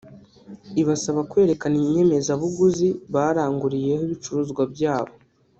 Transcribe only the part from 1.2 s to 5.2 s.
kwerekana inyemezabuguzi baranguriyeho ibicuruzwa bya bo